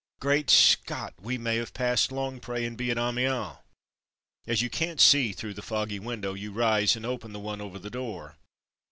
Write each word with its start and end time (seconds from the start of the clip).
"Great 0.19 0.49
Scott! 0.49 1.13
We 1.21 1.37
ma> 1.37 1.51
have 1.51 1.75
passed 1.75 2.11
Longpre 2.11 2.65
and 2.65 2.75
be 2.75 2.89
at 2.89 2.97
Amiens!" 2.97 3.59
As 4.47 4.63
you 4.63 4.67
can't 4.67 4.99
see 4.99 5.31
through 5.31 5.53
the 5.53 5.61
foggy 5.61 5.99
window 5.99 6.33
you 6.33 6.51
rise 6.51 6.95
and 6.95 7.05
open 7.05 7.33
the 7.33 7.39
one 7.39 7.61
over 7.61 7.77
the 7.77 7.91
door. 7.91 8.35